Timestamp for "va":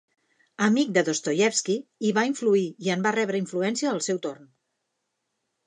2.19-2.25, 3.09-3.13